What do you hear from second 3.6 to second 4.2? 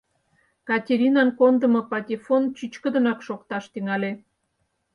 тӱҥале.